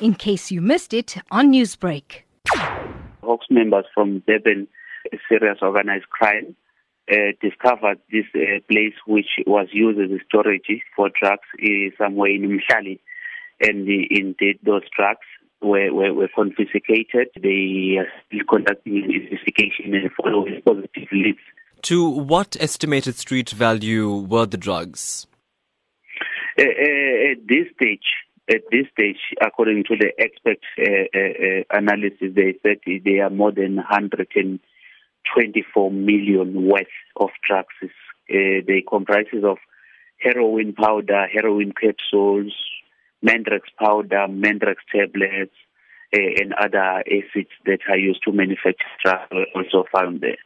[0.00, 2.22] in case you missed it on Newsbreak.
[3.22, 4.68] Hawks members from Durban,
[5.12, 6.54] a serious organized crime,
[7.10, 12.30] uh, discovered this uh, place which was used as a storage for drugs uh, somewhere
[12.30, 12.98] in Mhlali.
[13.60, 15.26] And the, indeed, those drugs
[15.62, 17.28] were, were, were confiscated.
[17.40, 21.38] They are still conducting an investigation and following positive leads.
[21.82, 25.26] To what estimated street value were the drugs?
[26.58, 28.04] Uh, uh, at this stage,
[28.48, 33.52] at this stage, according to the expert uh, uh, analysis, they said they are more
[33.52, 36.86] than 124 million worth
[37.16, 37.74] of drugs.
[37.82, 37.88] Uh,
[38.66, 39.58] they comprises of
[40.18, 42.54] heroin powder, heroin capsules,
[43.24, 45.54] Mandrax powder, Mandrax tablets,
[46.14, 50.36] uh, and other acids that are used to manufacture drugs also found there.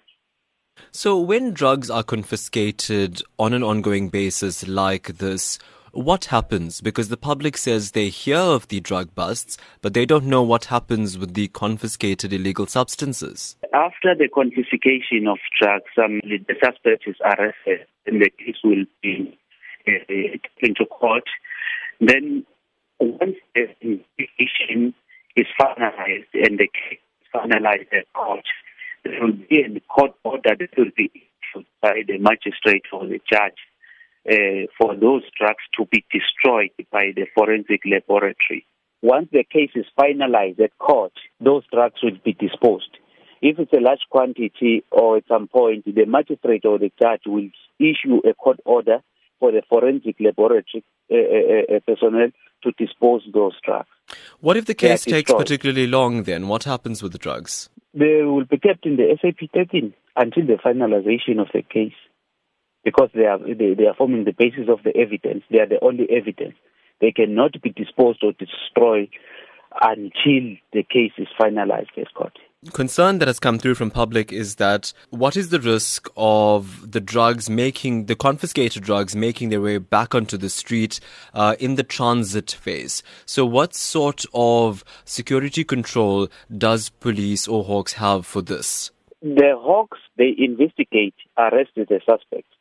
[0.92, 5.58] So, when drugs are confiscated on an ongoing basis like this,
[5.92, 6.80] what happens?
[6.80, 10.66] Because the public says they hear of the drug busts, but they don't know what
[10.66, 13.56] happens with the confiscated illegal substances.
[13.72, 19.38] After the confiscation of drugs, um, the suspect is arrested and the case will be
[19.86, 19.92] uh,
[20.60, 21.24] taken to court.
[22.00, 22.44] Then,
[22.98, 24.94] once the investigation
[25.36, 28.44] is finalized and the case is finalized at court,
[29.04, 33.20] there will be a court order that will be issued by the magistrate or the
[33.30, 33.58] judge
[34.28, 38.66] uh, for those drugs to be destroyed by the forensic laboratory.
[39.02, 42.98] Once the case is finalized at court, those drugs will be disposed.
[43.40, 47.48] If it's a large quantity or at some point, the magistrate or the judge will
[47.78, 48.98] issue a court order
[49.38, 52.28] for the forensic laboratory uh, uh, uh personnel
[52.62, 53.88] to dispose those drugs.
[54.40, 56.48] What if the case takes particularly long then?
[56.48, 57.70] What happens with the drugs?
[57.94, 61.94] They will be kept in the SAP 13 until the finalization of the case
[62.84, 65.44] because they are they, they are forming the basis of the evidence.
[65.50, 66.54] They are the only evidence.
[67.00, 69.10] They cannot be disposed or destroyed
[69.80, 72.38] until the case is finalized as court.
[72.74, 77.00] Concern that has come through from public is that what is the risk of the
[77.00, 81.00] drugs making the confiscated drugs making their way back onto the street
[81.32, 83.02] uh, in the transit phase?
[83.24, 88.90] So, what sort of security control does police or Hawks have for this?
[89.22, 92.52] The Hawks they investigate, arrest the suspect.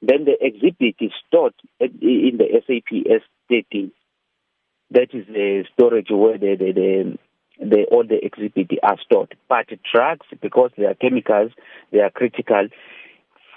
[0.00, 3.92] Then the exhibit is stored in the SAPS 13.
[4.90, 7.18] That is the storage where the, the, the,
[7.66, 9.36] the, all the exhibits are stored.
[9.48, 11.52] But drugs, because they are chemicals,
[11.92, 12.68] they are critical,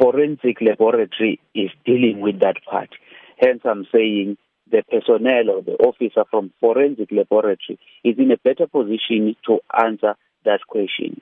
[0.02, 2.90] forensic laboratory is dealing with that part.
[3.38, 4.38] Hence, I'm saying
[4.70, 10.16] the personnel or the officer from forensic laboratory is in a better position to answer
[10.46, 11.22] that question.